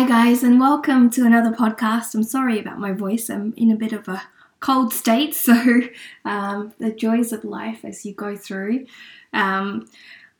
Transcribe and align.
Hi, 0.00 0.06
guys, 0.06 0.42
and 0.42 0.58
welcome 0.58 1.10
to 1.10 1.26
another 1.26 1.50
podcast. 1.50 2.14
I'm 2.14 2.22
sorry 2.22 2.58
about 2.58 2.78
my 2.78 2.92
voice, 2.92 3.28
I'm 3.28 3.52
in 3.58 3.70
a 3.70 3.76
bit 3.76 3.92
of 3.92 4.08
a 4.08 4.22
cold 4.60 4.94
state, 4.94 5.34
so 5.46 5.82
um, 6.24 6.72
the 6.78 6.90
joys 6.90 7.34
of 7.34 7.44
life 7.44 7.84
as 7.84 8.06
you 8.06 8.14
go 8.14 8.34
through. 8.34 8.86
Um, 9.34 9.90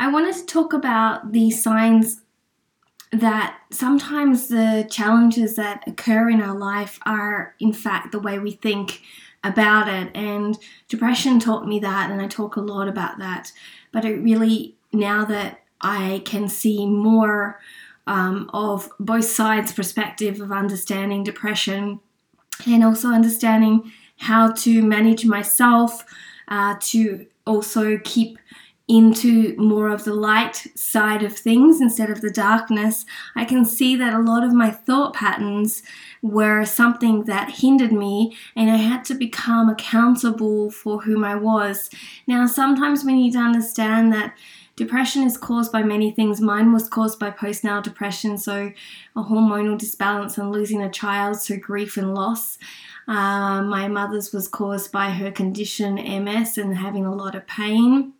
I 0.00 0.10
wanted 0.10 0.34
to 0.36 0.46
talk 0.46 0.72
about 0.72 1.32
the 1.32 1.50
signs 1.50 2.22
that 3.12 3.58
sometimes 3.70 4.48
the 4.48 4.88
challenges 4.90 5.56
that 5.56 5.84
occur 5.86 6.30
in 6.30 6.40
our 6.40 6.56
life 6.56 6.98
are, 7.04 7.54
in 7.60 7.74
fact, 7.74 8.12
the 8.12 8.18
way 8.18 8.38
we 8.38 8.52
think 8.52 9.02
about 9.44 9.88
it. 9.88 10.10
And 10.16 10.56
depression 10.88 11.38
taught 11.38 11.68
me 11.68 11.78
that, 11.80 12.10
and 12.10 12.22
I 12.22 12.28
talk 12.28 12.56
a 12.56 12.62
lot 12.62 12.88
about 12.88 13.18
that. 13.18 13.52
But 13.92 14.06
it 14.06 14.22
really, 14.22 14.76
now 14.90 15.26
that 15.26 15.60
I 15.82 16.22
can 16.24 16.48
see 16.48 16.86
more 16.86 17.60
um, 18.10 18.50
of 18.52 18.90
both 18.98 19.24
sides' 19.24 19.72
perspective 19.72 20.40
of 20.40 20.50
understanding 20.50 21.22
depression 21.22 22.00
and 22.66 22.82
also 22.84 23.08
understanding 23.08 23.92
how 24.18 24.50
to 24.52 24.82
manage 24.82 25.24
myself 25.24 26.04
uh, 26.48 26.74
to 26.80 27.24
also 27.46 27.98
keep 28.02 28.36
into 28.88 29.54
more 29.56 29.88
of 29.88 30.02
the 30.02 30.12
light 30.12 30.66
side 30.74 31.22
of 31.22 31.36
things 31.36 31.80
instead 31.80 32.10
of 32.10 32.20
the 32.20 32.30
darkness, 32.30 33.06
I 33.36 33.44
can 33.44 33.64
see 33.64 33.94
that 33.94 34.12
a 34.12 34.18
lot 34.18 34.42
of 34.42 34.52
my 34.52 34.72
thought 34.72 35.14
patterns 35.14 35.84
were 36.20 36.64
something 36.64 37.22
that 37.26 37.58
hindered 37.58 37.92
me, 37.92 38.36
and 38.56 38.68
I 38.68 38.76
had 38.76 39.04
to 39.04 39.14
become 39.14 39.68
accountable 39.68 40.72
for 40.72 41.02
whom 41.02 41.22
I 41.22 41.36
was. 41.36 41.88
Now, 42.26 42.48
sometimes 42.48 43.04
we 43.04 43.12
need 43.12 43.34
to 43.34 43.38
understand 43.38 44.12
that 44.12 44.34
Depression 44.80 45.24
is 45.24 45.36
caused 45.36 45.70
by 45.70 45.82
many 45.82 46.10
things. 46.10 46.40
Mine 46.40 46.72
was 46.72 46.88
caused 46.88 47.18
by 47.18 47.30
postnatal 47.30 47.82
depression, 47.82 48.38
so 48.38 48.72
a 49.14 49.22
hormonal 49.22 49.76
disbalance 49.76 50.38
and 50.38 50.50
losing 50.50 50.80
a 50.80 50.88
child, 50.88 51.36
so 51.36 51.58
grief 51.58 51.98
and 51.98 52.14
loss. 52.14 52.56
Uh, 53.06 53.60
my 53.60 53.88
mother's 53.88 54.32
was 54.32 54.48
caused 54.48 54.90
by 54.90 55.10
her 55.10 55.30
condition 55.30 55.96
MS 55.96 56.56
and 56.56 56.78
having 56.78 57.04
a 57.04 57.14
lot 57.14 57.34
of 57.34 57.46
pain, 57.46 58.14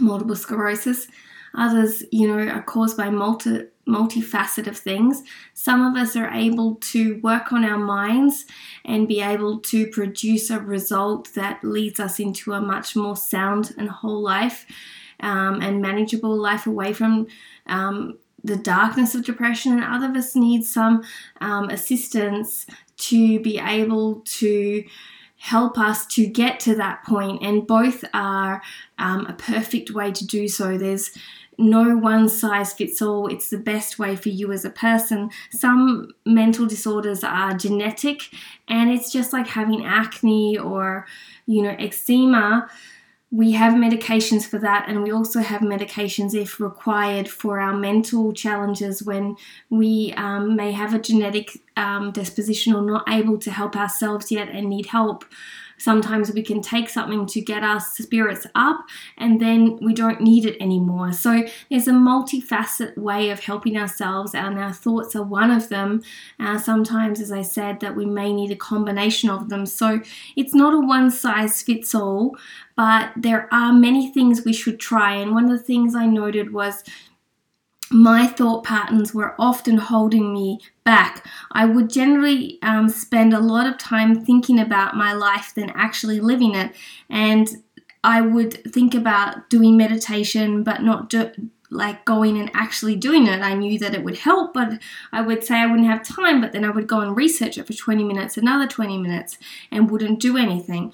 multiple 0.00 0.34
sclerosis. 0.34 1.08
Others, 1.54 2.04
you 2.10 2.26
know, 2.26 2.50
are 2.50 2.62
caused 2.62 2.96
by 2.96 3.10
multi 3.10 3.66
multifaceted 3.86 4.78
things. 4.78 5.22
Some 5.52 5.84
of 5.84 6.00
us 6.00 6.16
are 6.16 6.30
able 6.30 6.76
to 6.92 7.20
work 7.20 7.52
on 7.52 7.66
our 7.66 7.76
minds 7.76 8.46
and 8.82 9.06
be 9.06 9.20
able 9.20 9.58
to 9.58 9.88
produce 9.88 10.48
a 10.48 10.58
result 10.58 11.34
that 11.34 11.62
leads 11.62 12.00
us 12.00 12.18
into 12.18 12.54
a 12.54 12.62
much 12.62 12.96
more 12.96 13.16
sound 13.16 13.74
and 13.76 13.90
whole 13.90 14.22
life 14.22 14.64
um, 15.22 15.60
and 15.62 15.80
manageable 15.80 16.36
life 16.36 16.66
away 16.66 16.92
from 16.92 17.26
um, 17.66 18.18
the 18.44 18.56
darkness 18.56 19.14
of 19.14 19.24
depression, 19.24 19.72
and 19.72 19.84
other 19.84 20.10
of 20.10 20.16
us 20.16 20.34
need 20.34 20.64
some 20.64 21.04
um, 21.40 21.70
assistance 21.70 22.66
to 22.96 23.40
be 23.40 23.58
able 23.58 24.20
to 24.24 24.84
help 25.38 25.76
us 25.76 26.06
to 26.06 26.26
get 26.26 26.60
to 26.60 26.74
that 26.76 27.04
point, 27.04 27.42
and 27.42 27.66
both 27.66 28.04
are 28.12 28.62
um, 28.98 29.26
a 29.26 29.32
perfect 29.32 29.90
way 29.90 30.12
to 30.12 30.26
do 30.26 30.48
so. 30.48 30.76
There's 30.76 31.10
no 31.58 31.96
one 31.96 32.28
size 32.28 32.72
fits 32.72 33.02
all. 33.02 33.28
It's 33.28 33.50
the 33.50 33.58
best 33.58 33.98
way 33.98 34.16
for 34.16 34.30
you 34.30 34.52
as 34.52 34.64
a 34.64 34.70
person. 34.70 35.30
Some 35.50 36.08
mental 36.24 36.66
disorders 36.66 37.22
are 37.22 37.54
genetic, 37.54 38.22
and 38.68 38.90
it's 38.90 39.12
just 39.12 39.32
like 39.32 39.46
having 39.48 39.84
acne 39.84 40.58
or, 40.58 41.06
you 41.46 41.62
know, 41.62 41.76
eczema 41.78 42.68
we 43.32 43.52
have 43.52 43.72
medications 43.72 44.44
for 44.44 44.58
that, 44.58 44.84
and 44.88 45.02
we 45.02 45.10
also 45.10 45.40
have 45.40 45.62
medications 45.62 46.34
if 46.34 46.60
required 46.60 47.26
for 47.26 47.58
our 47.58 47.74
mental 47.74 48.34
challenges 48.34 49.02
when 49.02 49.36
we 49.70 50.12
um, 50.18 50.54
may 50.54 50.70
have 50.70 50.92
a 50.92 50.98
genetic 50.98 51.58
um, 51.74 52.12
disposition 52.12 52.74
or 52.74 52.82
not 52.82 53.08
able 53.08 53.38
to 53.38 53.50
help 53.50 53.74
ourselves 53.74 54.30
yet 54.30 54.50
and 54.50 54.68
need 54.68 54.84
help. 54.84 55.24
Sometimes 55.82 56.32
we 56.32 56.42
can 56.42 56.62
take 56.62 56.88
something 56.88 57.26
to 57.26 57.40
get 57.40 57.64
our 57.64 57.80
spirits 57.80 58.46
up 58.54 58.84
and 59.18 59.40
then 59.40 59.78
we 59.82 59.92
don't 59.94 60.20
need 60.20 60.46
it 60.46 60.56
anymore. 60.60 61.12
So 61.12 61.42
there's 61.68 61.88
a 61.88 61.92
multifaceted 61.92 62.96
way 62.96 63.30
of 63.30 63.40
helping 63.40 63.76
ourselves, 63.76 64.32
and 64.32 64.60
our 64.60 64.72
thoughts 64.72 65.16
are 65.16 65.24
one 65.24 65.50
of 65.50 65.68
them. 65.70 66.02
Uh, 66.38 66.56
sometimes, 66.56 67.20
as 67.20 67.32
I 67.32 67.42
said, 67.42 67.80
that 67.80 67.96
we 67.96 68.06
may 68.06 68.32
need 68.32 68.52
a 68.52 68.56
combination 68.56 69.28
of 69.28 69.48
them. 69.48 69.66
So 69.66 70.00
it's 70.36 70.54
not 70.54 70.72
a 70.72 70.86
one 70.86 71.10
size 71.10 71.62
fits 71.62 71.96
all, 71.96 72.36
but 72.76 73.10
there 73.16 73.52
are 73.52 73.72
many 73.72 74.12
things 74.12 74.44
we 74.44 74.52
should 74.52 74.78
try. 74.78 75.14
And 75.14 75.32
one 75.34 75.44
of 75.44 75.50
the 75.50 75.64
things 75.64 75.96
I 75.96 76.06
noted 76.06 76.52
was 76.52 76.84
my 77.92 78.26
thought 78.26 78.64
patterns 78.64 79.12
were 79.12 79.34
often 79.38 79.76
holding 79.76 80.32
me 80.32 80.58
back. 80.82 81.26
I 81.52 81.66
would 81.66 81.90
generally 81.90 82.58
um, 82.62 82.88
spend 82.88 83.34
a 83.34 83.38
lot 83.38 83.66
of 83.66 83.78
time 83.78 84.24
thinking 84.24 84.58
about 84.58 84.96
my 84.96 85.12
life 85.12 85.52
than 85.54 85.70
actually 85.70 86.18
living 86.18 86.54
it. 86.54 86.74
And 87.10 87.62
I 88.02 88.20
would 88.22 88.64
think 88.72 88.94
about 88.94 89.50
doing 89.50 89.76
meditation, 89.76 90.62
but 90.62 90.82
not 90.82 91.10
do, 91.10 91.30
like 91.70 92.04
going 92.04 92.38
and 92.38 92.50
actually 92.54 92.96
doing 92.96 93.26
it. 93.26 93.40
I 93.40 93.54
knew 93.54 93.78
that 93.78 93.94
it 93.94 94.04
would 94.04 94.18
help, 94.18 94.54
but 94.54 94.80
I 95.12 95.20
would 95.20 95.44
say 95.44 95.56
I 95.56 95.66
wouldn't 95.66 95.88
have 95.88 96.02
time, 96.02 96.40
but 96.40 96.52
then 96.52 96.64
I 96.64 96.70
would 96.70 96.86
go 96.86 97.00
and 97.00 97.16
research 97.16 97.58
it 97.58 97.66
for 97.66 97.74
20 97.74 98.04
minutes, 98.04 98.36
another 98.36 98.66
20 98.66 98.98
minutes, 98.98 99.38
and 99.70 99.90
wouldn't 99.90 100.20
do 100.20 100.36
anything. 100.36 100.92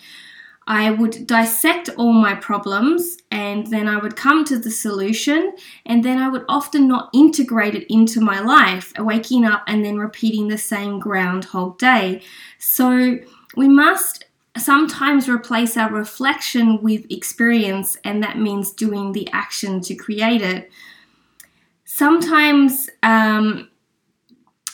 I 0.71 0.91
would 0.91 1.27
dissect 1.27 1.89
all 1.97 2.13
my 2.13 2.35
problems 2.35 3.17
and 3.31 3.67
then 3.69 3.89
I 3.89 3.97
would 3.97 4.17
come 4.17 4.45
to 4.45 4.59
the 4.59 4.71
solution 4.71 5.55
and 5.87 6.05
then 6.05 6.19
I 6.19 6.29
would 6.29 6.45
often 6.47 6.87
not 6.87 7.09
integrate 7.15 7.75
it 7.75 7.87
into 7.91 8.21
my 8.21 8.41
life, 8.41 8.93
waking 8.99 9.47
up 9.47 9.65
and 9.67 9.83
then 9.83 9.97
repeating 9.97 10.49
the 10.49 10.59
same 10.59 10.99
groundhog 10.99 11.79
day. 11.79 12.21
So 12.59 13.17
we 13.57 13.67
must 13.67 14.27
sometimes 14.59 15.27
replace 15.27 15.75
our 15.79 15.91
reflection 15.91 16.83
with 16.83 17.11
experience, 17.11 17.97
and 18.05 18.23
that 18.23 18.39
means 18.39 18.73
doing 18.73 19.13
the 19.13 19.27
action 19.33 19.81
to 19.81 19.95
create 19.95 20.43
it. 20.43 20.71
Sometimes 21.87 22.91
um, 23.03 23.71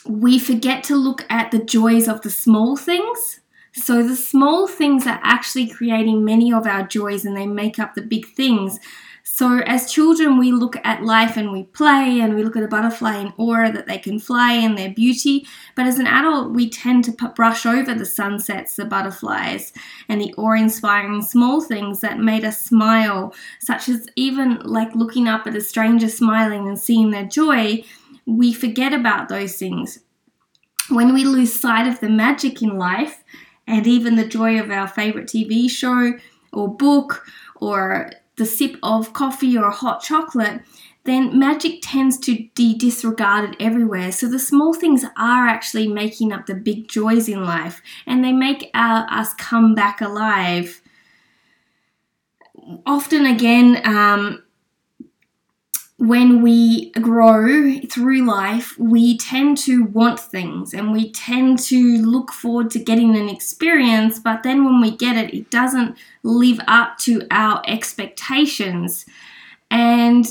we 0.08 0.40
forget 0.40 0.82
to 0.84 0.96
look 0.96 1.24
at 1.30 1.52
the 1.52 1.62
joys 1.62 2.08
of 2.08 2.22
the 2.22 2.30
small 2.30 2.76
things 2.76 3.40
so 3.74 4.06
the 4.06 4.14
small 4.14 4.68
things 4.68 5.04
are 5.06 5.20
actually 5.22 5.66
creating 5.66 6.24
many 6.24 6.52
of 6.52 6.66
our 6.66 6.86
joys 6.86 7.24
and 7.24 7.36
they 7.36 7.46
make 7.46 7.78
up 7.78 7.94
the 7.94 8.02
big 8.02 8.26
things. 8.34 8.78
So 9.24 9.58
as 9.66 9.90
children, 9.90 10.38
we 10.38 10.52
look 10.52 10.76
at 10.84 11.02
life 11.02 11.36
and 11.36 11.50
we 11.50 11.64
play 11.64 12.20
and 12.20 12.36
we 12.36 12.44
look 12.44 12.56
at 12.56 12.62
a 12.62 12.68
butterfly 12.68 13.16
in 13.16 13.32
awe 13.36 13.72
that 13.72 13.86
they 13.88 13.98
can 13.98 14.20
fly 14.20 14.52
and 14.52 14.78
their 14.78 14.90
beauty. 14.90 15.44
But 15.74 15.86
as 15.86 15.98
an 15.98 16.06
adult, 16.06 16.52
we 16.52 16.70
tend 16.70 17.04
to 17.04 17.32
brush 17.34 17.66
over 17.66 17.94
the 17.94 18.06
sunsets, 18.06 18.76
the 18.76 18.84
butterflies, 18.84 19.72
and 20.08 20.20
the 20.20 20.32
awe-inspiring 20.34 21.22
small 21.22 21.60
things 21.60 22.00
that 22.00 22.20
made 22.20 22.44
us 22.44 22.62
smile, 22.62 23.34
such 23.58 23.88
as 23.88 24.06
even 24.14 24.60
like 24.60 24.94
looking 24.94 25.26
up 25.26 25.48
at 25.48 25.56
a 25.56 25.60
stranger 25.60 26.08
smiling 26.08 26.68
and 26.68 26.78
seeing 26.78 27.10
their 27.10 27.26
joy. 27.26 27.82
We 28.26 28.52
forget 28.52 28.92
about 28.92 29.28
those 29.28 29.56
things. 29.56 29.98
When 30.90 31.12
we 31.12 31.24
lose 31.24 31.58
sight 31.58 31.88
of 31.88 31.98
the 31.98 32.10
magic 32.10 32.62
in 32.62 32.78
life, 32.78 33.24
and 33.66 33.86
even 33.86 34.16
the 34.16 34.26
joy 34.26 34.60
of 34.60 34.70
our 34.70 34.86
favorite 34.88 35.26
TV 35.26 35.68
show 35.70 36.12
or 36.52 36.68
book 36.68 37.26
or 37.56 38.10
the 38.36 38.46
sip 38.46 38.76
of 38.82 39.12
coffee 39.12 39.56
or 39.56 39.70
hot 39.70 40.02
chocolate, 40.02 40.60
then 41.04 41.38
magic 41.38 41.80
tends 41.82 42.18
to 42.18 42.48
be 42.54 42.76
disregarded 42.76 43.56
everywhere. 43.60 44.10
So 44.10 44.28
the 44.28 44.38
small 44.38 44.72
things 44.72 45.04
are 45.16 45.46
actually 45.46 45.86
making 45.86 46.32
up 46.32 46.46
the 46.46 46.54
big 46.54 46.88
joys 46.88 47.28
in 47.28 47.44
life 47.44 47.82
and 48.06 48.24
they 48.24 48.32
make 48.32 48.70
our, 48.74 49.06
us 49.10 49.34
come 49.34 49.74
back 49.74 50.00
alive. 50.00 50.80
Often, 52.86 53.26
again, 53.26 53.82
um, 53.84 54.43
when 56.08 56.42
we 56.42 56.90
grow 56.90 57.78
through 57.88 58.26
life, 58.26 58.78
we 58.78 59.16
tend 59.16 59.56
to 59.58 59.84
want 59.84 60.20
things 60.20 60.74
and 60.74 60.92
we 60.92 61.10
tend 61.12 61.58
to 61.58 61.98
look 62.02 62.32
forward 62.32 62.70
to 62.70 62.78
getting 62.78 63.16
an 63.16 63.28
experience, 63.28 64.18
but 64.18 64.42
then 64.42 64.64
when 64.64 64.80
we 64.80 64.96
get 64.96 65.16
it, 65.16 65.32
it 65.32 65.50
doesn't 65.50 65.96
live 66.22 66.60
up 66.66 66.98
to 66.98 67.22
our 67.30 67.62
expectations. 67.66 69.06
And 69.70 70.26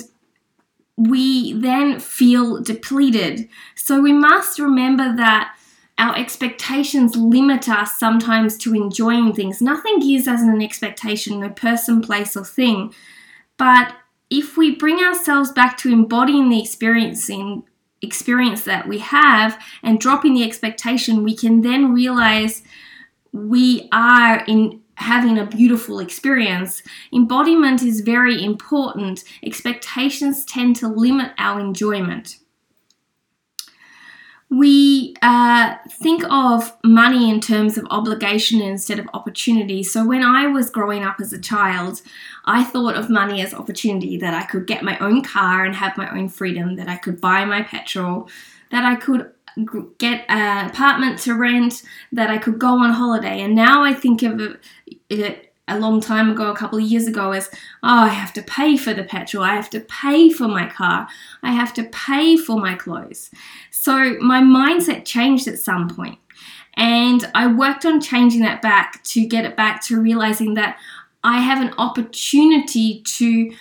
we 0.95 1.53
then 1.53 1.99
feel 1.99 2.61
depleted. 2.61 3.49
So 3.75 3.99
we 3.99 4.13
must 4.13 4.59
remember 4.59 5.15
that 5.15 5.55
our 5.97 6.15
expectations 6.15 7.15
limit 7.15 7.67
us 7.69 7.97
sometimes 7.97 8.57
to 8.59 8.75
enjoying 8.75 9.33
things. 9.33 9.61
Nothing 9.61 9.99
gives 9.99 10.27
us 10.27 10.41
an 10.41 10.61
expectation, 10.61 11.39
no 11.39 11.49
person, 11.49 12.01
place, 12.01 12.35
or 12.35 12.45
thing. 12.45 12.93
But 13.57 13.95
if 14.33 14.57
we 14.57 14.75
bring 14.75 14.97
ourselves 14.97 15.51
back 15.51 15.77
to 15.77 15.93
embodying 15.93 16.49
the 16.49 16.59
experiencing 16.59 17.63
experience 18.01 18.63
that 18.63 18.87
we 18.87 18.97
have 18.97 19.63
and 19.83 19.99
dropping 19.99 20.33
the 20.33 20.43
expectation, 20.43 21.23
we 21.23 21.35
can 21.35 21.61
then 21.61 21.93
realize 21.93 22.63
we 23.31 23.87
are 23.91 24.43
in 24.47 24.81
having 24.95 25.37
a 25.37 25.45
beautiful 25.45 25.99
experience. 25.99 26.81
Embodiment 27.13 27.83
is 27.83 28.01
very 28.01 28.43
important. 28.43 29.23
Expectations 29.43 30.43
tend 30.45 30.75
to 30.75 30.87
limit 30.87 31.31
our 31.37 31.59
enjoyment. 31.59 32.37
we 34.49 35.15
uh, 35.23 35.75
think 35.89 36.23
of 36.29 36.77
money 36.83 37.29
in 37.29 37.41
terms 37.41 37.77
of 37.77 37.87
obligation 37.89 38.61
instead 38.61 38.99
of 38.99 39.07
opportunity. 39.13 39.81
So, 39.81 40.05
when 40.05 40.21
I 40.21 40.47
was 40.47 40.69
growing 40.69 41.03
up 41.03 41.17
as 41.19 41.33
a 41.33 41.41
child, 41.41 42.01
I 42.45 42.63
thought 42.63 42.95
of 42.95 43.09
money 43.09 43.41
as 43.41 43.53
opportunity 43.53 44.17
that 44.17 44.33
I 44.33 44.45
could 44.45 44.67
get 44.67 44.83
my 44.83 44.97
own 44.99 45.23
car 45.23 45.63
and 45.63 45.75
have 45.75 45.97
my 45.97 46.09
own 46.11 46.29
freedom, 46.29 46.75
that 46.75 46.89
I 46.89 46.97
could 46.97 47.21
buy 47.21 47.45
my 47.45 47.63
petrol, 47.63 48.29
that 48.71 48.83
I 48.83 48.95
could 48.95 49.31
get 49.97 50.25
an 50.29 50.69
apartment 50.69 51.19
to 51.19 51.35
rent, 51.35 51.83
that 52.11 52.29
I 52.29 52.37
could 52.37 52.59
go 52.59 52.79
on 52.79 52.91
holiday. 52.91 53.41
And 53.41 53.55
now 53.55 53.83
I 53.83 53.93
think 53.93 54.23
of 54.23 54.57
it 55.09 55.53
a 55.67 55.79
long 55.79 56.01
time 56.01 56.29
ago, 56.29 56.51
a 56.51 56.55
couple 56.55 56.77
of 56.77 56.83
years 56.83 57.07
ago, 57.07 57.31
as 57.31 57.49
oh, 57.83 58.03
I 58.03 58.09
have 58.09 58.33
to 58.33 58.41
pay 58.41 58.75
for 58.75 58.93
the 58.93 59.03
petrol, 59.03 59.43
I 59.43 59.55
have 59.55 59.69
to 59.69 59.79
pay 59.79 60.29
for 60.29 60.47
my 60.47 60.67
car, 60.67 61.07
I 61.41 61.51
have 61.51 61.73
to 61.75 61.83
pay 61.85 62.35
for 62.35 62.59
my 62.59 62.75
clothes. 62.75 63.31
So 63.71 64.17
my 64.19 64.41
mindset 64.41 65.05
changed 65.05 65.47
at 65.47 65.59
some 65.59 65.89
point. 65.89 66.19
And 66.75 67.29
I 67.35 67.47
worked 67.47 67.85
on 67.85 68.01
changing 68.01 68.41
that 68.41 68.61
back 68.63 69.03
to 69.03 69.25
get 69.27 69.45
it 69.45 69.55
back 69.55 69.83
to 69.83 70.01
realizing 70.01 70.55
that 70.55 70.79
I 71.23 71.39
have 71.41 71.61
an 71.61 71.73
opportunity 71.77 73.01
to 73.01 73.53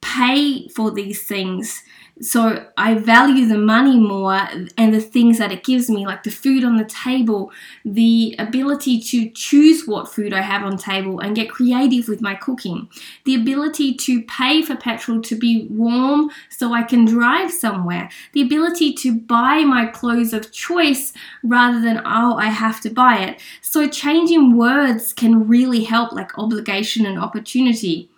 pay 0.00 0.68
for 0.68 0.90
these 0.90 1.26
things 1.26 1.82
so 2.20 2.66
I 2.76 2.94
value 2.94 3.46
the 3.46 3.58
money 3.58 3.98
more 3.98 4.34
and 4.76 4.94
the 4.94 5.00
things 5.00 5.38
that 5.38 5.52
it 5.52 5.64
gives 5.64 5.88
me, 5.88 6.06
like 6.06 6.22
the 6.22 6.30
food 6.30 6.64
on 6.64 6.76
the 6.76 6.84
table, 6.84 7.52
the 7.84 8.34
ability 8.38 9.00
to 9.00 9.30
choose 9.30 9.86
what 9.86 10.12
food 10.12 10.32
I 10.32 10.40
have 10.40 10.62
on 10.62 10.76
table 10.76 11.20
and 11.20 11.36
get 11.36 11.50
creative 11.50 12.08
with 12.08 12.20
my 12.20 12.34
cooking, 12.34 12.88
the 13.24 13.34
ability 13.34 13.94
to 13.94 14.22
pay 14.22 14.62
for 14.62 14.74
petrol 14.74 15.20
to 15.22 15.36
be 15.36 15.66
warm 15.70 16.30
so 16.48 16.72
I 16.72 16.82
can 16.82 17.04
drive 17.04 17.52
somewhere, 17.52 18.10
the 18.32 18.42
ability 18.42 18.94
to 18.94 19.14
buy 19.14 19.60
my 19.60 19.86
clothes 19.86 20.32
of 20.32 20.50
choice 20.50 21.12
rather 21.44 21.80
than, 21.80 22.02
oh, 22.04 22.36
I 22.36 22.46
have 22.46 22.80
to 22.82 22.90
buy 22.90 23.18
it. 23.18 23.40
So 23.60 23.88
changing 23.88 24.56
words 24.56 25.12
can 25.12 25.46
really 25.46 25.84
help, 25.84 26.12
like 26.12 26.38
obligation 26.38 27.06
and 27.06 27.18
opportunity 27.18 28.10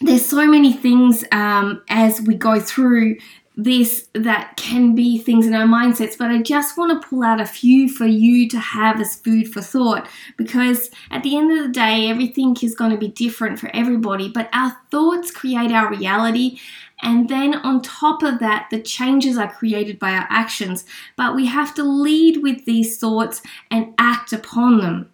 there's 0.00 0.26
so 0.26 0.46
many 0.46 0.72
things 0.72 1.24
um, 1.32 1.82
as 1.88 2.20
we 2.20 2.34
go 2.34 2.60
through 2.60 3.16
this 3.58 4.08
that 4.12 4.54
can 4.58 4.94
be 4.94 5.16
things 5.16 5.46
in 5.46 5.54
our 5.54 5.66
mindsets, 5.66 6.18
but 6.18 6.30
I 6.30 6.42
just 6.42 6.76
want 6.76 7.00
to 7.00 7.08
pull 7.08 7.24
out 7.24 7.40
a 7.40 7.46
few 7.46 7.88
for 7.88 8.04
you 8.04 8.48
to 8.50 8.58
have 8.58 9.00
as 9.00 9.16
food 9.16 9.50
for 9.50 9.62
thought 9.62 10.06
because 10.36 10.90
at 11.10 11.22
the 11.22 11.38
end 11.38 11.50
of 11.50 11.64
the 11.64 11.72
day, 11.72 12.10
everything 12.10 12.54
is 12.62 12.74
going 12.74 12.90
to 12.90 12.98
be 12.98 13.08
different 13.08 13.58
for 13.58 13.70
everybody, 13.74 14.28
but 14.28 14.50
our 14.52 14.76
thoughts 14.90 15.30
create 15.30 15.72
our 15.72 15.88
reality. 15.88 16.58
And 17.02 17.30
then 17.30 17.54
on 17.54 17.80
top 17.80 18.22
of 18.22 18.40
that, 18.40 18.68
the 18.70 18.80
changes 18.80 19.38
are 19.38 19.52
created 19.52 19.98
by 19.98 20.10
our 20.10 20.26
actions, 20.28 20.84
but 21.16 21.34
we 21.34 21.46
have 21.46 21.74
to 21.76 21.82
lead 21.82 22.42
with 22.42 22.66
these 22.66 22.98
thoughts 22.98 23.40
and 23.70 23.94
act 23.98 24.34
upon 24.34 24.78
them. 24.78 25.10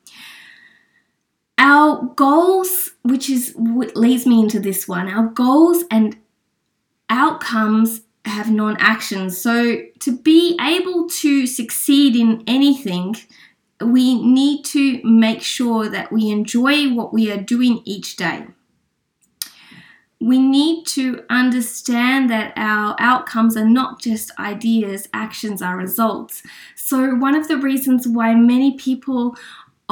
Our 1.62 2.02
goals, 2.16 2.90
which 3.02 3.30
is 3.30 3.54
what 3.56 3.96
leads 3.96 4.26
me 4.26 4.40
into 4.40 4.58
this 4.58 4.88
one, 4.88 5.08
our 5.08 5.28
goals 5.28 5.84
and 5.92 6.16
outcomes 7.08 8.00
have 8.24 8.50
non 8.50 8.76
actions. 8.80 9.38
So, 9.38 9.82
to 10.00 10.18
be 10.18 10.58
able 10.60 11.08
to 11.08 11.46
succeed 11.46 12.16
in 12.16 12.42
anything, 12.48 13.14
we 13.80 14.20
need 14.20 14.64
to 14.66 15.00
make 15.04 15.40
sure 15.40 15.88
that 15.88 16.10
we 16.10 16.30
enjoy 16.30 16.92
what 16.92 17.12
we 17.12 17.30
are 17.30 17.40
doing 17.40 17.82
each 17.84 18.16
day. 18.16 18.46
We 20.20 20.38
need 20.38 20.86
to 20.88 21.24
understand 21.30 22.28
that 22.30 22.52
our 22.56 22.96
outcomes 22.98 23.56
are 23.56 23.68
not 23.68 24.00
just 24.00 24.30
ideas, 24.38 25.08
actions 25.12 25.62
are 25.62 25.76
results. 25.76 26.42
So, 26.74 27.14
one 27.14 27.36
of 27.36 27.46
the 27.46 27.56
reasons 27.56 28.08
why 28.08 28.34
many 28.34 28.76
people 28.76 29.36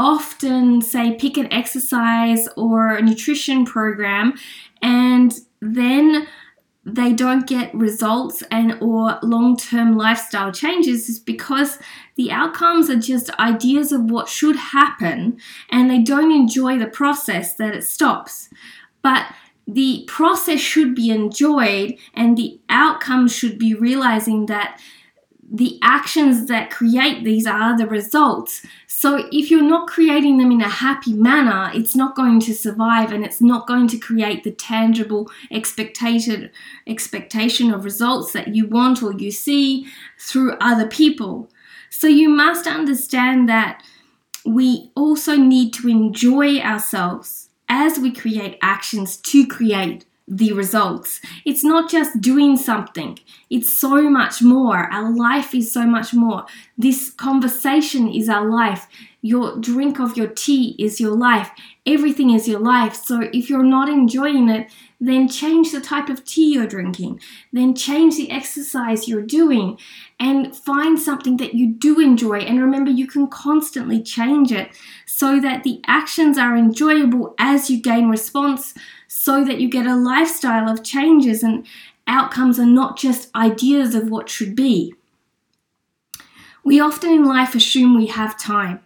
often 0.01 0.81
say 0.81 1.15
pick 1.15 1.37
an 1.37 1.53
exercise 1.53 2.49
or 2.57 2.97
a 2.97 3.03
nutrition 3.03 3.67
program 3.67 4.33
and 4.81 5.41
then 5.61 6.27
they 6.87 7.13
don't 7.13 7.47
get 7.47 7.73
results 7.75 8.43
and 8.51 8.79
or 8.81 9.19
long-term 9.23 9.99
lifestyle 9.99 10.51
changes 10.51 11.11
is 11.11 11.19
because 11.19 11.79
the 12.17 12.33
outcomes 12.33 12.89
are 12.89 12.97
just 12.97 13.29
ideas 13.39 13.93
of 13.93 14.11
what 14.11 14.27
should 14.27 14.57
happen 14.57 15.39
and 15.69 15.91
they 15.91 16.01
don't 16.01 16.33
enjoy 16.33 16.79
the 16.79 16.87
process 16.87 17.55
that 17.57 17.75
it 17.75 17.85
stops. 17.85 18.49
But 19.03 19.27
the 19.67 20.05
process 20.09 20.61
should 20.61 20.95
be 20.95 21.11
enjoyed 21.11 21.99
and 22.15 22.39
the 22.39 22.59
outcome 22.71 23.29
should 23.29 23.59
be 23.59 23.75
realizing 23.75 24.47
that 24.47 24.81
the 25.51 25.81
actions 25.83 26.47
that 26.47 26.71
create 26.71 27.25
these 27.25 27.45
are 27.45 27.77
the 27.77 27.87
results. 27.87 28.65
So 28.87 29.29
if 29.33 29.51
you're 29.51 29.63
not 29.63 29.89
creating 29.89 30.39
them 30.39 30.53
in 30.53 30.61
a 30.61 30.69
happy 30.69 31.13
manner, 31.13 31.73
it's 31.75 31.97
not 31.97 32.15
going 32.15 32.39
to 32.41 32.55
survive 32.55 33.13
and 33.13 33.25
it's 33.25 33.41
not 33.41 33.67
going 33.67 33.89
to 33.89 33.99
create 33.99 34.45
the 34.45 34.53
tangible 34.53 35.29
expectation 35.51 36.51
expectation 36.87 37.73
of 37.73 37.85
results 37.85 38.33
that 38.33 38.55
you 38.55 38.69
want 38.69 39.03
or 39.03 39.13
you 39.13 39.33
see 39.33 39.87
through 40.19 40.57
other 40.61 40.87
people. 40.87 41.51
So 41.89 42.07
you 42.07 42.29
must 42.29 42.69
understand 42.69 43.49
that 43.49 43.83
we 44.47 44.93
also 44.95 45.35
need 45.35 45.75
to 45.75 45.89
enjoy 45.89 46.61
ourselves 46.61 47.49
as 47.69 47.99
we 47.99 48.13
create 48.13 48.59
actions 48.63 49.17
to 49.17 49.47
create 49.47 50.05
the 50.31 50.53
results. 50.53 51.21
It's 51.45 51.65
not 51.65 51.91
just 51.91 52.21
doing 52.21 52.57
something, 52.57 53.19
it's 53.51 53.77
so 53.77 54.09
much 54.09 54.41
more. 54.41 54.91
Our 54.93 55.11
life 55.11 55.55
is 55.55 55.73
so 55.73 55.85
much 55.85 56.15
more. 56.15 56.47
This 56.79 57.11
conversation 57.11 58.09
is 58.09 58.29
our 58.29 58.49
life. 58.49 58.87
Your 59.23 59.59
drink 59.59 60.01
of 60.01 60.17
your 60.17 60.29
tea 60.29 60.77
is 60.79 61.01
your 61.01 61.15
life. 61.15 61.51
Everything 61.85 62.31
is 62.31 62.49
your 62.49 62.61
life. 62.61 62.95
So 62.95 63.29
if 63.33 63.51
you're 63.51 63.63
not 63.63 63.89
enjoying 63.89 64.49
it, 64.49 64.71
then 65.01 65.29
change 65.29 65.73
the 65.73 65.81
type 65.81 66.09
of 66.09 66.25
tea 66.25 66.55
you're 66.55 66.67
drinking. 66.67 67.21
Then 67.53 67.75
change 67.75 68.17
the 68.17 68.31
exercise 68.31 69.09
you're 69.09 69.23
doing 69.23 69.79
and 70.19 70.57
find 70.57 70.99
something 70.99 71.37
that 71.39 71.55
you 71.55 71.67
do 71.67 72.01
enjoy. 72.01 72.41
And 72.41 72.61
remember, 72.61 72.91
you 72.91 73.07
can 73.07 73.27
constantly 73.29 74.03
change 74.03 74.53
it 74.53 74.71
so 75.07 75.41
that 75.41 75.65
the 75.65 75.81
actions 75.87 76.39
are 76.39 76.57
enjoyable 76.57 77.35
as 77.39 77.71
you 77.71 77.81
gain 77.81 78.09
response 78.09 78.75
so 79.09 79.45
that 79.45 79.61
you 79.61 79.69
get 79.69 79.87
a 79.87 79.97
lifestyle 79.97 80.69
of 80.69 80.85
changes 80.85 81.43
and 81.43 81.67
outcomes 82.07 82.59
are 82.59 82.67
not 82.67 82.97
just 82.97 83.35
ideas 83.35 83.95
of 83.95 84.09
what 84.11 84.29
should 84.29 84.55
be. 84.55 84.95
We 86.63 86.79
often 86.79 87.11
in 87.11 87.25
life 87.25 87.55
assume 87.55 87.97
we 87.97 88.07
have 88.07 88.39
time, 88.39 88.81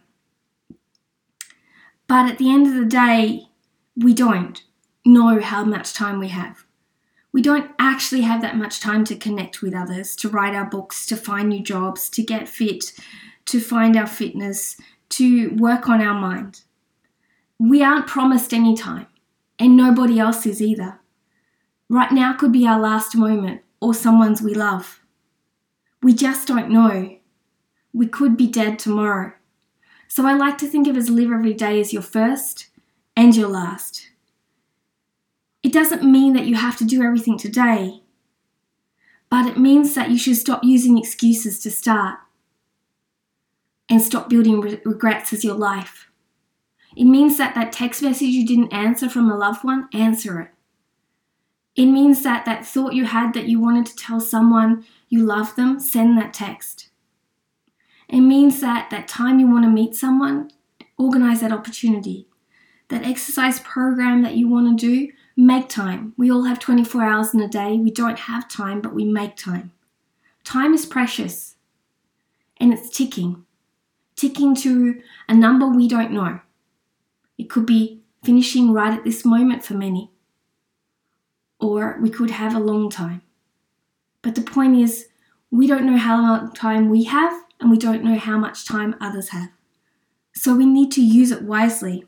but 2.06 2.30
at 2.30 2.38
the 2.38 2.50
end 2.50 2.66
of 2.66 2.74
the 2.74 2.84
day, 2.84 3.48
we 3.96 4.12
don't 4.12 4.62
know 5.04 5.40
how 5.40 5.64
much 5.64 5.92
time 5.92 6.18
we 6.18 6.28
have. 6.28 6.64
We 7.32 7.42
don't 7.42 7.70
actually 7.78 8.22
have 8.22 8.42
that 8.42 8.56
much 8.56 8.80
time 8.80 9.04
to 9.06 9.16
connect 9.16 9.60
with 9.60 9.74
others, 9.74 10.14
to 10.16 10.28
write 10.28 10.54
our 10.54 10.64
books, 10.64 11.04
to 11.06 11.16
find 11.16 11.48
new 11.48 11.62
jobs, 11.62 12.08
to 12.10 12.22
get 12.22 12.48
fit, 12.48 12.92
to 13.46 13.60
find 13.60 13.96
our 13.96 14.06
fitness, 14.06 14.76
to 15.10 15.50
work 15.56 15.88
on 15.88 16.00
our 16.00 16.18
mind. 16.18 16.62
We 17.58 17.82
aren't 17.82 18.06
promised 18.06 18.54
any 18.54 18.76
time 18.76 19.06
and 19.58 19.76
nobody 19.76 20.18
else 20.18 20.46
is 20.46 20.62
either. 20.62 21.00
Right 21.88 22.12
now 22.12 22.34
could 22.34 22.52
be 22.52 22.66
our 22.66 22.80
last 22.80 23.16
moment 23.16 23.62
or 23.80 23.94
someone's 23.94 24.42
we 24.42 24.54
love. 24.54 25.00
We 26.02 26.14
just 26.14 26.48
don't 26.48 26.70
know. 26.70 27.18
We 27.92 28.06
could 28.06 28.36
be 28.36 28.46
dead 28.46 28.78
tomorrow. 28.78 29.32
So 30.14 30.28
I 30.28 30.34
like 30.34 30.58
to 30.58 30.68
think 30.68 30.86
of 30.86 30.96
as 30.96 31.10
live 31.10 31.32
every 31.32 31.54
day 31.54 31.80
as 31.80 31.92
your 31.92 32.00
first 32.00 32.68
and 33.16 33.34
your 33.34 33.48
last. 33.48 34.10
It 35.64 35.72
doesn't 35.72 36.04
mean 36.04 36.34
that 36.34 36.46
you 36.46 36.54
have 36.54 36.76
to 36.76 36.84
do 36.84 37.02
everything 37.02 37.36
today, 37.36 38.00
but 39.28 39.44
it 39.44 39.58
means 39.58 39.96
that 39.96 40.10
you 40.10 40.16
should 40.16 40.36
stop 40.36 40.62
using 40.62 40.98
excuses 40.98 41.58
to 41.64 41.70
start 41.72 42.20
and 43.90 44.00
stop 44.00 44.28
building 44.28 44.60
re- 44.60 44.80
regrets 44.84 45.32
as 45.32 45.42
your 45.42 45.56
life. 45.56 46.06
It 46.96 47.06
means 47.06 47.36
that 47.38 47.56
that 47.56 47.72
text 47.72 48.00
message 48.00 48.28
you 48.28 48.46
didn't 48.46 48.72
answer 48.72 49.10
from 49.10 49.28
a 49.28 49.36
loved 49.36 49.64
one, 49.64 49.88
answer 49.92 50.40
it. 50.42 50.50
It 51.74 51.86
means 51.86 52.22
that 52.22 52.44
that 52.44 52.64
thought 52.64 52.94
you 52.94 53.06
had 53.06 53.34
that 53.34 53.48
you 53.48 53.58
wanted 53.60 53.86
to 53.86 53.96
tell 53.96 54.20
someone 54.20 54.84
you 55.08 55.24
love 55.24 55.56
them, 55.56 55.80
send 55.80 56.16
that 56.18 56.32
text. 56.32 56.90
It 58.08 58.20
means 58.20 58.60
that 58.60 58.90
that 58.90 59.08
time 59.08 59.38
you 59.40 59.50
want 59.50 59.64
to 59.64 59.70
meet 59.70 59.94
someone, 59.94 60.50
organize 60.98 61.40
that 61.40 61.52
opportunity. 61.52 62.28
That 62.88 63.04
exercise 63.04 63.60
program 63.60 64.22
that 64.22 64.36
you 64.36 64.48
want 64.48 64.78
to 64.78 64.86
do, 64.86 65.12
make 65.36 65.68
time. 65.68 66.12
We 66.16 66.30
all 66.30 66.44
have 66.44 66.58
24 66.58 67.02
hours 67.02 67.34
in 67.34 67.40
a 67.40 67.48
day. 67.48 67.78
We 67.78 67.90
don't 67.90 68.18
have 68.20 68.48
time, 68.48 68.80
but 68.80 68.94
we 68.94 69.04
make 69.04 69.36
time. 69.36 69.72
Time 70.44 70.74
is 70.74 70.84
precious 70.84 71.56
and 72.58 72.72
it's 72.72 72.90
ticking, 72.90 73.44
ticking 74.16 74.54
to 74.56 75.00
a 75.28 75.34
number 75.34 75.66
we 75.66 75.88
don't 75.88 76.12
know. 76.12 76.40
It 77.38 77.50
could 77.50 77.66
be 77.66 78.02
finishing 78.22 78.72
right 78.72 78.92
at 78.92 79.04
this 79.04 79.24
moment 79.24 79.64
for 79.64 79.74
many. 79.74 80.10
Or 81.58 81.98
we 82.00 82.10
could 82.10 82.30
have 82.30 82.54
a 82.54 82.60
long 82.60 82.90
time. 82.90 83.22
But 84.22 84.34
the 84.34 84.42
point 84.42 84.76
is, 84.76 85.08
we 85.50 85.66
don't 85.66 85.86
know 85.86 85.96
how 85.96 86.16
much 86.20 86.54
time 86.54 86.88
we 86.88 87.04
have, 87.04 87.43
and 87.60 87.70
we 87.70 87.78
don't 87.78 88.04
know 88.04 88.18
how 88.18 88.38
much 88.38 88.66
time 88.66 88.94
others 89.00 89.30
have. 89.30 89.50
So 90.34 90.54
we 90.54 90.66
need 90.66 90.90
to 90.92 91.04
use 91.04 91.30
it 91.30 91.42
wisely. 91.42 92.04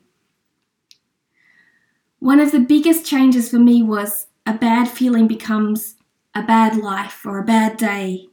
One 2.18 2.40
of 2.40 2.50
the 2.52 2.60
biggest 2.60 3.06
changes 3.06 3.50
for 3.50 3.58
me 3.58 3.82
was 3.82 4.26
a 4.44 4.54
bad 4.54 4.88
feeling 4.88 5.28
becomes 5.28 5.96
a 6.34 6.42
bad 6.42 6.76
life 6.76 7.24
or 7.24 7.38
a 7.38 7.44
bad 7.44 7.76
day. 7.76 8.28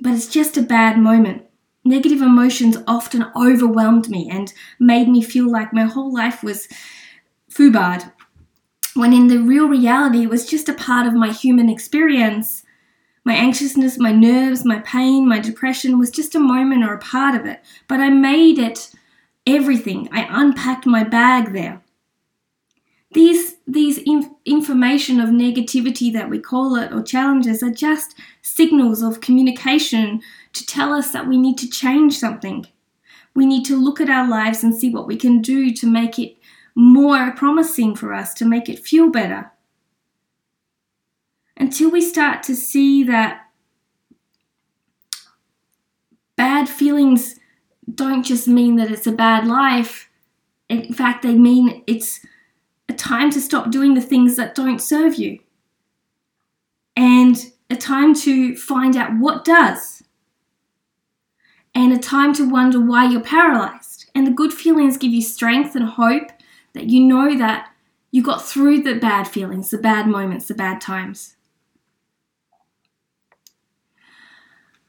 But 0.00 0.14
it's 0.14 0.28
just 0.28 0.56
a 0.56 0.62
bad 0.62 0.98
moment. 0.98 1.44
Negative 1.84 2.20
emotions 2.20 2.76
often 2.86 3.26
overwhelmed 3.34 4.08
me 4.10 4.28
and 4.30 4.52
made 4.78 5.08
me 5.08 5.22
feel 5.22 5.50
like 5.50 5.72
my 5.72 5.84
whole 5.84 6.12
life 6.12 6.42
was 6.42 6.68
foobarred, 7.50 8.12
when 8.94 9.12
in 9.12 9.28
the 9.28 9.38
real 9.38 9.68
reality 9.68 10.24
it 10.24 10.30
was 10.30 10.46
just 10.46 10.68
a 10.68 10.74
part 10.74 11.06
of 11.06 11.14
my 11.14 11.32
human 11.32 11.68
experience. 11.68 12.62
My 13.28 13.34
anxiousness, 13.34 13.98
my 13.98 14.10
nerves, 14.10 14.64
my 14.64 14.78
pain, 14.78 15.28
my 15.28 15.38
depression 15.38 15.98
was 15.98 16.10
just 16.10 16.34
a 16.34 16.38
moment 16.38 16.82
or 16.82 16.94
a 16.94 16.98
part 16.98 17.38
of 17.38 17.44
it, 17.44 17.62
but 17.86 18.00
I 18.00 18.08
made 18.08 18.58
it 18.58 18.90
everything. 19.46 20.08
I 20.10 20.26
unpacked 20.30 20.86
my 20.86 21.04
bag 21.04 21.52
there. 21.52 21.82
These, 23.12 23.56
these 23.66 23.98
inf- 23.98 24.30
information 24.46 25.20
of 25.20 25.28
negativity 25.28 26.10
that 26.10 26.30
we 26.30 26.38
call 26.38 26.74
it 26.76 26.90
or 26.90 27.02
challenges 27.02 27.62
are 27.62 27.70
just 27.70 28.18
signals 28.40 29.02
of 29.02 29.20
communication 29.20 30.22
to 30.54 30.64
tell 30.64 30.94
us 30.94 31.10
that 31.10 31.28
we 31.28 31.36
need 31.36 31.58
to 31.58 31.68
change 31.68 32.16
something. 32.16 32.64
We 33.34 33.44
need 33.44 33.66
to 33.66 33.76
look 33.76 34.00
at 34.00 34.08
our 34.08 34.26
lives 34.26 34.64
and 34.64 34.74
see 34.74 34.88
what 34.88 35.06
we 35.06 35.18
can 35.18 35.42
do 35.42 35.70
to 35.74 35.86
make 35.86 36.18
it 36.18 36.38
more 36.74 37.32
promising 37.32 37.94
for 37.94 38.14
us, 38.14 38.32
to 38.32 38.46
make 38.46 38.70
it 38.70 38.78
feel 38.78 39.10
better. 39.10 39.52
Until 41.58 41.90
we 41.90 42.00
start 42.00 42.42
to 42.44 42.54
see 42.54 43.02
that 43.04 43.50
bad 46.36 46.68
feelings 46.68 47.34
don't 47.92 48.22
just 48.22 48.46
mean 48.46 48.76
that 48.76 48.92
it's 48.92 49.08
a 49.08 49.12
bad 49.12 49.46
life, 49.46 50.08
in 50.68 50.92
fact, 50.92 51.22
they 51.22 51.34
mean 51.34 51.82
it's 51.86 52.20
a 52.88 52.92
time 52.92 53.30
to 53.30 53.40
stop 53.40 53.70
doing 53.70 53.94
the 53.94 54.00
things 54.00 54.36
that 54.36 54.54
don't 54.54 54.80
serve 54.80 55.16
you, 55.16 55.40
and 56.94 57.52
a 57.70 57.76
time 57.76 58.14
to 58.14 58.56
find 58.56 58.96
out 58.96 59.18
what 59.18 59.44
does, 59.44 60.02
and 61.74 61.92
a 61.92 61.98
time 61.98 62.32
to 62.34 62.48
wonder 62.48 62.80
why 62.80 63.08
you're 63.08 63.20
paralyzed. 63.20 64.10
And 64.14 64.26
the 64.26 64.32
good 64.32 64.52
feelings 64.52 64.96
give 64.96 65.12
you 65.12 65.22
strength 65.22 65.74
and 65.74 65.84
hope 65.84 66.30
that 66.74 66.90
you 66.90 67.04
know 67.04 67.36
that 67.36 67.70
you 68.10 68.22
got 68.22 68.44
through 68.44 68.82
the 68.82 68.94
bad 68.94 69.26
feelings, 69.26 69.70
the 69.70 69.78
bad 69.78 70.06
moments, 70.06 70.46
the 70.46 70.54
bad 70.54 70.80
times. 70.80 71.36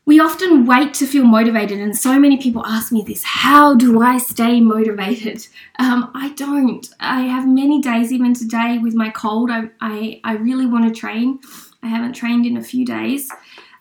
We 0.10 0.20
often 0.20 0.66
wait 0.66 0.96
to 0.96 1.06
feel 1.06 1.24
motivated, 1.24 1.78
and 1.80 1.96
so 1.96 2.20
many 2.20 2.36
people 2.36 2.66
ask 2.66 2.92
me 2.92 3.04
this 3.04 3.24
how 3.24 3.76
do 3.76 4.02
I 4.02 4.18
stay 4.18 4.60
motivated? 4.60 5.46
Um, 5.78 6.10
I 6.16 6.30
don't. 6.30 6.90
I 7.00 7.22
have 7.22 7.48
many 7.48 7.80
days, 7.80 8.12
even 8.12 8.34
today 8.34 8.80
with 8.80 8.96
my 8.96 9.12
cold, 9.12 9.52
I, 9.52 9.70
I, 9.80 10.20
I 10.24 10.34
really 10.34 10.66
want 10.66 10.86
to 10.86 11.00
train. 11.00 11.38
I 11.84 11.88
haven't 11.90 12.14
trained 12.14 12.48
in 12.48 12.58
a 12.58 12.64
few 12.64 12.88
days. 12.88 13.30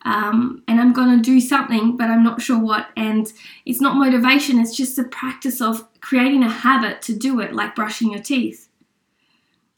Um, 0.02 0.62
and 0.68 0.78
I'm 0.78 0.92
going 0.92 1.16
to 1.16 1.22
do 1.22 1.40
something, 1.40 1.96
but 1.96 2.10
I'm 2.10 2.22
not 2.22 2.42
sure 2.42 2.58
what. 2.58 2.88
And 2.94 3.32
it's 3.64 3.80
not 3.80 3.96
motivation, 3.96 4.60
it's 4.60 4.76
just 4.76 4.96
the 4.96 5.04
practice 5.04 5.62
of 5.62 5.88
creating 6.02 6.42
a 6.42 6.50
habit 6.50 7.00
to 7.02 7.16
do 7.16 7.40
it, 7.40 7.54
like 7.54 7.74
brushing 7.74 8.12
your 8.12 8.22
teeth. 8.22 8.67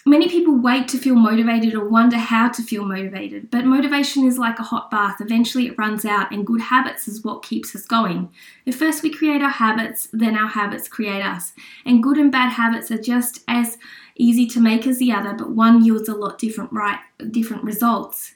Many 0.06 0.28
people 0.30 0.56
wait 0.56 0.88
to 0.88 0.98
feel 0.98 1.14
motivated 1.14 1.74
or 1.74 1.86
wonder 1.86 2.16
how 2.16 2.48
to 2.48 2.62
feel 2.62 2.86
motivated, 2.86 3.50
but 3.50 3.66
motivation 3.66 4.26
is 4.26 4.38
like 4.38 4.58
a 4.58 4.62
hot 4.62 4.90
bath. 4.90 5.20
Eventually, 5.20 5.66
it 5.66 5.76
runs 5.76 6.06
out, 6.06 6.32
and 6.32 6.46
good 6.46 6.62
habits 6.62 7.06
is 7.06 7.22
what 7.22 7.42
keeps 7.42 7.76
us 7.76 7.84
going. 7.84 8.30
If 8.64 8.76
first 8.76 9.02
we 9.02 9.10
create 9.12 9.42
our 9.42 9.50
habits, 9.50 10.08
then 10.12 10.36
our 10.36 10.48
habits 10.48 10.88
create 10.88 11.22
us. 11.22 11.52
And 11.84 12.02
good 12.02 12.16
and 12.16 12.32
bad 12.32 12.50
habits 12.52 12.90
are 12.90 13.00
just 13.00 13.44
as 13.46 13.76
easy 14.16 14.46
to 14.46 14.60
make 14.60 14.86
as 14.86 14.98
the 14.98 15.12
other, 15.12 15.34
but 15.34 15.50
one 15.50 15.84
yields 15.84 16.08
a 16.08 16.14
lot 16.14 16.38
different 16.38 16.72
right 16.72 16.98
different 17.30 17.64
results. 17.64 18.34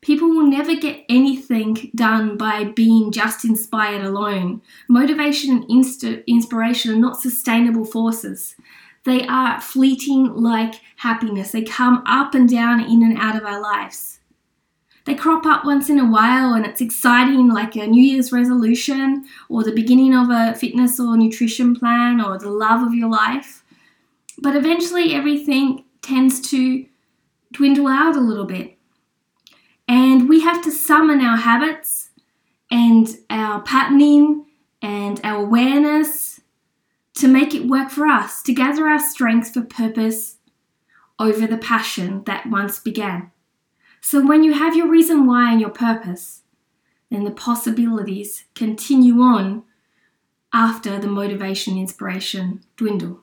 People 0.00 0.28
will 0.28 0.46
never 0.46 0.74
get 0.74 1.04
anything 1.08 1.90
done 1.94 2.36
by 2.36 2.64
being 2.64 3.10
just 3.10 3.44
inspired 3.44 4.04
alone. 4.04 4.60
Motivation 4.86 5.50
and 5.56 5.70
inst- 5.70 6.04
inspiration 6.26 6.92
are 6.92 6.98
not 6.98 7.22
sustainable 7.22 7.86
forces. 7.86 8.54
They 9.04 9.26
are 9.26 9.60
fleeting 9.60 10.34
like 10.34 10.80
happiness. 10.96 11.52
They 11.52 11.62
come 11.62 12.02
up 12.06 12.34
and 12.34 12.48
down, 12.48 12.80
in 12.80 13.02
and 13.02 13.18
out 13.18 13.36
of 13.36 13.44
our 13.44 13.60
lives. 13.60 14.20
They 15.04 15.14
crop 15.14 15.44
up 15.44 15.66
once 15.66 15.90
in 15.90 15.98
a 15.98 16.10
while 16.10 16.54
and 16.54 16.64
it's 16.64 16.80
exciting, 16.80 17.48
like 17.48 17.76
a 17.76 17.86
New 17.86 18.02
Year's 18.02 18.32
resolution 18.32 19.26
or 19.50 19.62
the 19.62 19.72
beginning 19.72 20.14
of 20.14 20.30
a 20.30 20.54
fitness 20.54 20.98
or 20.98 21.16
nutrition 21.16 21.76
plan 21.76 22.22
or 22.22 22.38
the 22.38 22.50
love 22.50 22.82
of 22.82 22.94
your 22.94 23.10
life. 23.10 23.62
But 24.38 24.56
eventually, 24.56 25.14
everything 25.14 25.84
tends 26.00 26.40
to 26.50 26.86
dwindle 27.52 27.88
out 27.88 28.16
a 28.16 28.20
little 28.20 28.46
bit. 28.46 28.78
And 29.86 30.28
we 30.28 30.40
have 30.40 30.62
to 30.62 30.70
summon 30.70 31.20
our 31.20 31.36
habits 31.36 32.08
and 32.70 33.08
our 33.28 33.60
patterning 33.60 34.46
and 34.80 35.20
our 35.22 35.42
awareness 35.42 36.33
to 37.14 37.28
make 37.28 37.54
it 37.54 37.68
work 37.68 37.90
for 37.90 38.06
us, 38.06 38.42
to 38.42 38.52
gather 38.52 38.86
our 38.86 38.98
strength 38.98 39.54
for 39.54 39.62
purpose 39.62 40.38
over 41.18 41.46
the 41.46 41.56
passion 41.56 42.24
that 42.24 42.46
once 42.46 42.78
began. 42.78 43.30
So 44.00 44.24
when 44.24 44.42
you 44.42 44.52
have 44.52 44.76
your 44.76 44.88
reason 44.88 45.26
why 45.26 45.50
and 45.52 45.60
your 45.60 45.70
purpose, 45.70 46.42
then 47.10 47.24
the 47.24 47.30
possibilities 47.30 48.44
continue 48.54 49.20
on 49.20 49.62
after 50.52 50.98
the 50.98 51.06
motivation 51.06 51.78
inspiration 51.78 52.62
dwindle. 52.76 53.20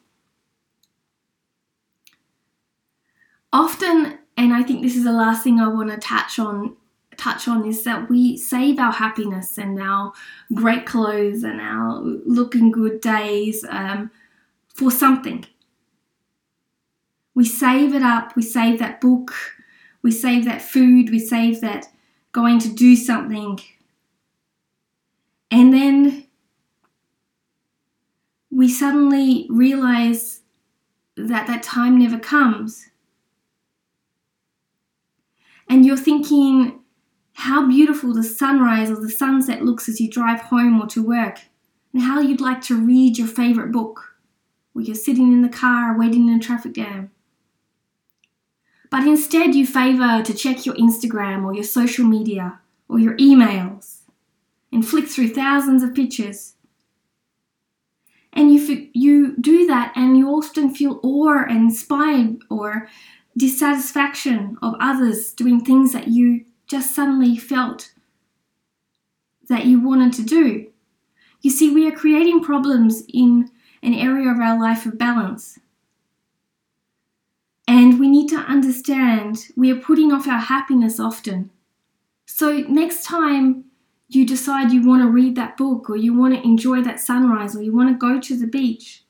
Often, 3.53 4.19
and 4.37 4.53
I 4.53 4.63
think 4.63 4.81
this 4.81 4.95
is 4.95 5.03
the 5.03 5.11
last 5.11 5.43
thing 5.43 5.59
I 5.59 5.67
want 5.67 5.91
to 5.91 5.97
touch 5.97 6.39
on 6.39 6.77
touch 7.21 7.47
on 7.47 7.65
is 7.67 7.83
that 7.83 8.09
we 8.09 8.35
save 8.35 8.79
our 8.79 8.91
happiness 8.91 9.57
and 9.57 9.79
our 9.79 10.11
great 10.53 10.85
clothes 10.85 11.43
and 11.43 11.61
our 11.61 11.99
looking 12.25 12.71
good 12.71 12.99
days 12.99 13.63
um, 13.69 14.09
for 14.73 14.89
something. 14.89 15.45
We 17.35 17.45
save 17.45 17.93
it 17.93 18.01
up, 18.01 18.35
we 18.35 18.41
save 18.41 18.79
that 18.79 18.99
book, 18.99 19.33
we 20.01 20.11
save 20.11 20.45
that 20.45 20.61
food, 20.61 21.11
we 21.11 21.19
save 21.19 21.61
that 21.61 21.85
going 22.31 22.59
to 22.59 22.69
do 22.69 22.95
something. 22.95 23.59
And 25.51 25.73
then 25.73 26.25
we 28.49 28.67
suddenly 28.67 29.47
realize 29.49 30.41
that 31.15 31.47
that 31.47 31.61
time 31.61 31.99
never 31.99 32.17
comes. 32.17 32.89
And 35.69 35.85
you're 35.85 35.97
thinking, 35.97 36.80
how 37.41 37.67
beautiful 37.67 38.13
the 38.13 38.23
sunrise 38.23 38.91
or 38.91 39.01
the 39.01 39.09
sunset 39.09 39.63
looks 39.63 39.89
as 39.89 39.99
you 39.99 40.07
drive 40.09 40.41
home 40.41 40.79
or 40.79 40.85
to 40.87 41.03
work, 41.03 41.39
and 41.91 42.03
how 42.03 42.19
you'd 42.19 42.39
like 42.39 42.61
to 42.61 42.79
read 42.79 43.17
your 43.17 43.27
favourite 43.27 43.71
book, 43.71 44.15
or 44.75 44.81
you're 44.81 44.95
sitting 44.95 45.33
in 45.33 45.41
the 45.41 45.49
car 45.49 45.97
waiting 45.97 46.27
in 46.29 46.35
a 46.35 46.39
traffic 46.39 46.73
jam. 46.73 47.09
But 48.91 49.07
instead, 49.07 49.55
you 49.55 49.65
favour 49.65 50.21
to 50.21 50.33
check 50.33 50.65
your 50.65 50.75
Instagram 50.75 51.43
or 51.43 51.55
your 51.55 51.63
social 51.63 52.05
media 52.05 52.59
or 52.87 52.99
your 52.99 53.17
emails 53.17 54.01
and 54.71 54.87
flick 54.87 55.07
through 55.07 55.29
thousands 55.29 55.81
of 55.81 55.95
pictures. 55.95 56.53
And 58.33 58.53
you, 58.53 58.89
you 58.93 59.35
do 59.37 59.65
that, 59.65 59.93
and 59.95 60.15
you 60.15 60.29
often 60.29 60.75
feel 60.75 60.99
awe 61.01 61.43
and 61.49 61.71
inspired 61.71 62.37
or 62.51 62.87
dissatisfaction 63.35 64.57
of 64.61 64.75
others 64.79 65.33
doing 65.33 65.65
things 65.65 65.91
that 65.93 66.09
you 66.09 66.45
just 66.71 66.95
suddenly 66.95 67.35
felt 67.35 67.91
that 69.49 69.65
you 69.65 69.81
wanted 69.81 70.13
to 70.13 70.23
do. 70.23 70.67
You 71.41 71.49
see, 71.51 71.69
we 71.69 71.85
are 71.85 71.91
creating 71.91 72.41
problems 72.41 73.03
in 73.13 73.51
an 73.83 73.93
area 73.93 74.31
of 74.31 74.39
our 74.39 74.57
life 74.57 74.85
of 74.85 74.97
balance. 74.97 75.59
And 77.67 77.99
we 77.99 78.07
need 78.07 78.29
to 78.29 78.37
understand 78.37 79.47
we 79.57 79.69
are 79.69 79.81
putting 79.81 80.13
off 80.13 80.27
our 80.27 80.39
happiness 80.39 80.97
often. 80.97 81.49
So, 82.25 82.59
next 82.69 83.03
time 83.03 83.65
you 84.07 84.25
decide 84.25 84.71
you 84.71 84.87
want 84.87 85.01
to 85.03 85.09
read 85.09 85.35
that 85.35 85.57
book, 85.57 85.89
or 85.89 85.97
you 85.97 86.17
want 86.17 86.35
to 86.35 86.43
enjoy 86.43 86.81
that 86.83 87.01
sunrise, 87.01 87.53
or 87.53 87.61
you 87.61 87.75
want 87.75 87.89
to 87.89 87.97
go 87.97 88.19
to 88.19 88.37
the 88.37 88.47
beach, 88.47 89.03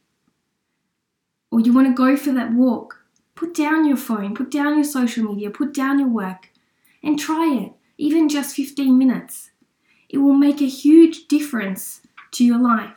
or 1.52 1.60
you 1.60 1.74
want 1.74 1.88
to 1.88 1.94
go 1.94 2.18
for 2.18 2.32
that 2.32 2.54
walk, 2.54 3.06
put 3.36 3.54
down 3.54 3.88
your 3.88 3.98
phone, 3.98 4.34
put 4.34 4.50
down 4.50 4.76
your 4.76 4.84
social 4.84 5.24
media, 5.26 5.52
put 5.52 5.74
down 5.74 6.00
your 6.00 6.10
work, 6.10 6.51
and 7.04 7.20
try 7.20 7.54
it, 7.54 7.74
even 7.98 8.30
just 8.30 8.56
15 8.56 8.98
minutes. 8.98 9.52
It 10.10 10.18
will 10.18 10.34
make 10.34 10.62
a 10.62 10.68
huge 10.68 11.28
difference 11.28 12.02
to 12.32 12.44
your 12.44 12.60
life. 12.60 12.94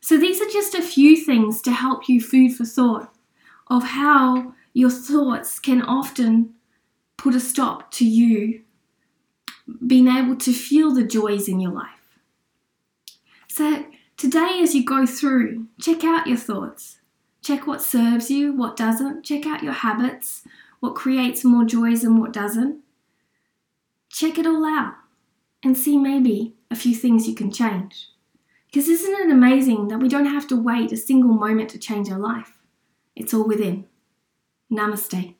So, 0.00 0.16
these 0.16 0.40
are 0.40 0.50
just 0.50 0.74
a 0.74 0.82
few 0.82 1.16
things 1.16 1.60
to 1.62 1.72
help 1.72 2.08
you 2.08 2.20
food 2.20 2.54
for 2.54 2.64
thought 2.64 3.12
of 3.68 3.82
how 3.82 4.54
your 4.72 4.90
thoughts 4.90 5.58
can 5.58 5.82
often 5.82 6.54
put 7.16 7.34
a 7.34 7.40
stop 7.40 7.90
to 7.92 8.06
you 8.06 8.62
being 9.86 10.08
able 10.08 10.36
to 10.36 10.52
feel 10.52 10.94
the 10.94 11.04
joys 11.04 11.48
in 11.48 11.60
your 11.60 11.72
life. 11.72 12.18
So, 13.48 13.86
today, 14.16 14.60
as 14.62 14.74
you 14.74 14.84
go 14.84 15.04
through, 15.04 15.66
check 15.80 16.04
out 16.04 16.26
your 16.26 16.36
thoughts. 16.36 16.98
Check 17.42 17.66
what 17.66 17.82
serves 17.82 18.30
you, 18.30 18.52
what 18.52 18.76
doesn't. 18.76 19.24
Check 19.24 19.46
out 19.46 19.62
your 19.62 19.72
habits, 19.72 20.42
what 20.80 20.94
creates 20.94 21.44
more 21.44 21.64
joys 21.64 22.04
and 22.04 22.20
what 22.20 22.32
doesn't. 22.32 22.80
Check 24.10 24.38
it 24.38 24.46
all 24.46 24.64
out 24.64 24.94
and 25.62 25.76
see 25.76 25.96
maybe 25.96 26.54
a 26.70 26.76
few 26.76 26.94
things 26.94 27.28
you 27.28 27.34
can 27.34 27.50
change. 27.50 28.08
Because 28.66 28.88
isn't 28.88 29.20
it 29.20 29.30
amazing 29.30 29.88
that 29.88 29.98
we 29.98 30.08
don't 30.08 30.26
have 30.26 30.46
to 30.48 30.56
wait 30.56 30.92
a 30.92 30.96
single 30.96 31.32
moment 31.32 31.70
to 31.70 31.78
change 31.78 32.10
our 32.10 32.18
life? 32.18 32.58
It's 33.16 33.32
all 33.32 33.46
within. 33.46 33.86
Namaste. 34.70 35.34